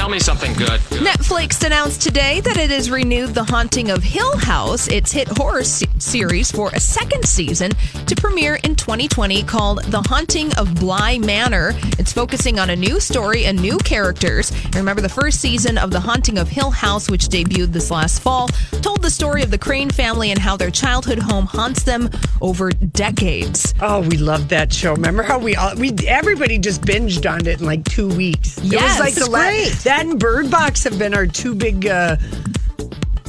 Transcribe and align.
Tell 0.00 0.08
me 0.08 0.18
something 0.18 0.54
good. 0.54 0.80
Netflix 1.04 1.62
announced 1.62 2.00
today 2.00 2.40
that 2.40 2.56
it 2.56 2.70
has 2.70 2.90
renewed 2.90 3.34
The 3.34 3.44
Haunting 3.44 3.90
of 3.90 4.02
Hill 4.02 4.34
House, 4.38 4.88
its 4.88 5.12
hit 5.12 5.28
horror 5.28 5.62
se- 5.62 5.88
series, 5.98 6.50
for 6.50 6.70
a 6.70 6.80
second 6.80 7.26
season 7.26 7.72
to 8.06 8.16
premiere 8.16 8.54
in 8.64 8.76
2020 8.76 9.42
called 9.42 9.84
The 9.84 10.00
Haunting 10.00 10.54
of 10.54 10.74
Bly 10.76 11.18
Manor. 11.18 11.74
It's 11.98 12.14
focusing 12.14 12.58
on 12.58 12.70
a 12.70 12.76
new 12.76 12.98
story 12.98 13.44
and 13.44 13.60
new 13.60 13.76
characters. 13.76 14.50
And 14.64 14.76
remember, 14.76 15.02
the 15.02 15.08
first 15.10 15.38
season 15.38 15.76
of 15.76 15.90
The 15.90 16.00
Haunting 16.00 16.38
of 16.38 16.48
Hill 16.48 16.70
House, 16.70 17.10
which 17.10 17.26
debuted 17.28 17.74
this 17.74 17.90
last 17.90 18.22
fall, 18.22 18.48
told 18.80 19.02
the 19.02 19.10
story 19.10 19.42
of 19.42 19.50
the 19.50 19.58
Crane 19.58 19.90
family 19.90 20.30
and 20.30 20.40
how 20.40 20.56
their 20.56 20.70
childhood 20.70 21.18
home 21.18 21.44
haunts 21.44 21.82
them 21.82 22.08
over 22.40 22.70
decades. 22.70 23.74
Oh, 23.82 24.00
we 24.00 24.16
loved 24.16 24.48
that 24.48 24.72
show. 24.72 24.94
Remember 24.94 25.22
how 25.22 25.38
we 25.38 25.56
all 25.56 25.74
we 25.76 25.92
everybody 26.06 26.58
just 26.58 26.80
binged 26.80 27.30
on 27.30 27.46
it 27.46 27.60
in 27.60 27.66
like 27.66 27.84
two 27.84 28.08
weeks. 28.08 28.58
Yes, 28.62 28.82
it 28.82 28.86
was 28.86 28.98
like 29.00 29.14
the 29.14 29.20
it's 29.20 29.28
la- 29.28 29.40
great. 29.40 29.72
That 29.90 30.06
and 30.06 30.20
Bird 30.20 30.48
Box 30.52 30.84
have 30.84 31.00
been 31.00 31.14
our 31.14 31.26
two 31.26 31.52
big 31.52 31.84
uh, 31.88 32.14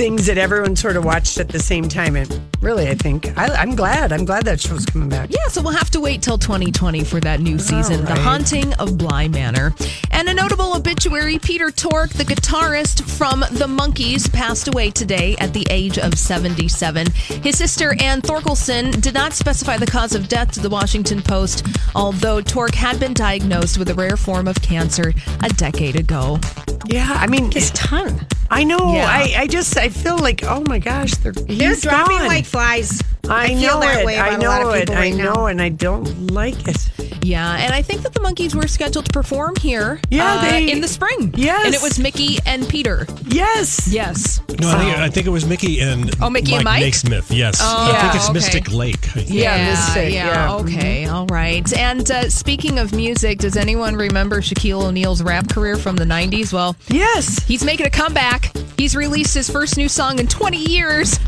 things 0.00 0.24
that 0.24 0.38
everyone 0.38 0.74
sort 0.74 0.96
of 0.96 1.04
watched 1.04 1.38
at 1.38 1.48
the 1.48 1.58
same 1.58 1.86
time. 1.86 2.16
And 2.16 2.40
really, 2.62 2.88
I 2.88 2.94
think 2.94 3.36
I, 3.36 3.48
I'm 3.48 3.76
glad. 3.76 4.12
I'm 4.12 4.24
glad 4.24 4.46
that 4.46 4.58
show's 4.58 4.86
coming 4.86 5.10
back. 5.10 5.28
Yeah, 5.30 5.46
so 5.48 5.60
we'll 5.60 5.74
have 5.74 5.90
to 5.90 6.00
wait 6.00 6.22
till 6.22 6.38
2020 6.38 7.04
for 7.04 7.20
that 7.20 7.40
new 7.40 7.58
season, 7.58 8.06
The. 8.06 8.14
Haunting 8.14 8.72
of 8.74 8.96
Bly 8.96 9.28
Manor. 9.28 9.74
And 10.10 10.26
a 10.30 10.32
notable 10.32 10.74
obituary 10.74 11.38
Peter 11.38 11.70
Tork, 11.70 12.08
the 12.14 12.24
guitarist 12.24 13.02
from 13.02 13.40
The 13.40 13.66
Monkees, 13.66 14.32
passed 14.32 14.68
away 14.68 14.90
today 14.90 15.36
at 15.38 15.52
the 15.52 15.66
age 15.68 15.98
of 15.98 16.14
77. 16.14 17.10
His 17.42 17.58
sister, 17.58 17.94
Ann 18.00 18.22
Thorkelson, 18.22 19.02
did 19.02 19.12
not 19.12 19.34
specify 19.34 19.76
the 19.76 19.86
cause 19.86 20.14
of 20.14 20.28
death 20.28 20.50
to 20.52 20.60
the 20.60 20.70
Washington 20.70 21.20
Post, 21.20 21.66
although 21.94 22.40
Tork 22.40 22.74
had 22.74 22.98
been 22.98 23.12
diagnosed 23.12 23.76
with 23.76 23.90
a 23.90 23.94
rare 23.94 24.16
form 24.16 24.48
of 24.48 24.62
cancer 24.62 25.12
a 25.42 25.50
decade 25.50 25.96
ago. 25.96 26.40
Yeah, 26.86 27.06
I 27.10 27.26
mean, 27.26 27.52
It's 27.54 27.70
ton. 27.72 28.26
I 28.50 28.64
know. 28.64 28.92
Yeah. 28.94 29.06
I, 29.08 29.34
I 29.42 29.46
just 29.46 29.76
I 29.76 29.88
feel 29.88 30.18
like 30.18 30.42
oh 30.44 30.62
my 30.66 30.78
gosh, 30.78 31.12
they're 31.16 31.32
They're 31.32 31.76
dropping 31.76 32.18
gone. 32.18 32.26
like 32.26 32.44
flies. 32.44 33.00
I, 33.30 33.48
feel 33.48 33.60
know 33.60 33.80
that 33.80 34.00
it. 34.00 34.06
way 34.06 34.16
about 34.16 34.32
I 34.32 34.34
a 34.34 34.38
know 34.38 34.48
lot 34.48 34.62
of 34.62 34.74
it. 34.74 34.80
people 34.88 34.96
I 34.96 35.10
know, 35.10 35.34
now. 35.34 35.46
and 35.46 35.62
I 35.62 35.68
don't 35.68 36.30
like 36.30 36.68
it. 36.68 36.76
Yeah, 37.22 37.56
and 37.58 37.72
I 37.74 37.82
think 37.82 38.02
that 38.02 38.14
the 38.14 38.20
Monkees 38.20 38.54
were 38.54 38.66
scheduled 38.66 39.04
to 39.04 39.12
perform 39.12 39.54
here 39.56 40.00
Yeah, 40.10 40.34
uh, 40.36 40.40
they- 40.50 40.70
in 40.70 40.80
the 40.80 40.88
spring. 40.88 41.32
Yes. 41.36 41.66
And 41.66 41.74
it 41.74 41.82
was 41.82 41.98
Mickey 41.98 42.38
and 42.46 42.66
Peter. 42.68 43.06
Yes. 43.26 43.88
Yes. 43.92 44.40
No, 44.60 44.70
I 44.70 44.78
think, 44.78 44.96
I 44.98 45.08
think 45.10 45.26
it 45.26 45.30
was 45.30 45.44
Mickey 45.46 45.80
and 45.80 46.10
Oh, 46.22 46.30
Mickey 46.30 46.54
and 46.54 46.64
Mike? 46.64 46.82
Nesmith. 46.82 47.30
Yes, 47.30 47.60
Oh, 47.62 47.92
I 47.94 48.00
think 48.00 48.14
it's 48.14 48.24
okay. 48.24 48.32
Mystic 48.32 48.72
Lake. 48.72 49.04
I 49.04 49.20
think. 49.20 49.30
Yeah, 49.30 49.70
Mystic, 49.70 50.12
yeah, 50.14 50.26
yeah. 50.48 50.54
Okay, 50.56 51.06
all 51.06 51.26
right. 51.26 51.70
And 51.76 52.10
uh, 52.10 52.28
speaking 52.30 52.78
of 52.78 52.94
music, 52.94 53.38
does 53.38 53.56
anyone 53.56 53.96
remember 53.96 54.40
Shaquille 54.40 54.82
O'Neal's 54.82 55.22
rap 55.22 55.48
career 55.50 55.76
from 55.76 55.96
the 55.96 56.04
90s? 56.06 56.52
Well, 56.52 56.74
Yes. 56.88 57.44
he's 57.44 57.64
making 57.64 57.86
a 57.86 57.90
comeback. 57.90 58.50
He's 58.78 58.96
released 58.96 59.34
his 59.34 59.48
first 59.50 59.76
new 59.76 59.88
song 59.90 60.18
in 60.18 60.26
20 60.26 60.56
years, 60.70 61.18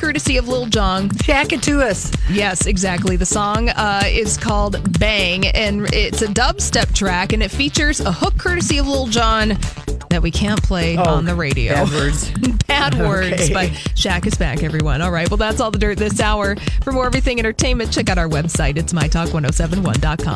courtesy 0.00 0.36
of 0.38 0.48
Lil 0.48 0.66
Jon. 0.66 1.10
Jack 1.16 1.52
it 1.52 1.62
to 1.64 1.80
us. 1.82 2.10
Yes, 2.30 2.66
exactly. 2.66 3.16
The 3.16 3.26
song 3.26 3.68
uh, 3.68 4.02
is 4.06 4.36
called 4.36 4.98
Bang, 4.98 5.46
and 5.48 5.86
it's 5.92 6.22
a 6.22 6.26
dubstep 6.26 6.94
track, 6.94 7.32
and 7.32 7.42
it 7.42 7.50
features 7.50 8.00
a 8.00 8.10
hook 8.12 8.36
courtesy 8.38 8.78
of 8.78 8.88
Lil 8.88 9.06
Jon 9.06 9.56
that 10.08 10.22
we 10.22 10.30
can't 10.30 10.60
play 10.62 10.96
on 10.96 11.24
the 11.24 11.34
radio. 11.34 11.74
Oh, 11.76 11.84
Bad 11.86 11.92
words. 11.94 12.30
Bad 12.66 12.94
words, 12.98 13.32
Okay. 13.42 13.52
but 13.52 13.68
Shaq 13.94 14.26
is 14.26 14.34
back, 14.36 14.62
everyone. 14.62 15.02
All 15.02 15.10
right, 15.12 15.28
well, 15.30 15.36
that's 15.36 15.60
all 15.60 15.70
the 15.70 15.78
dirt 15.78 15.98
this 15.98 16.18
hour. 16.20 16.56
For 16.82 16.92
more 16.92 17.06
everything 17.06 17.38
entertainment, 17.38 17.92
check 17.92 18.08
out 18.08 18.18
our 18.18 18.28
website. 18.28 18.76
It's 18.78 18.92
mytalk1071.com. 18.92 20.26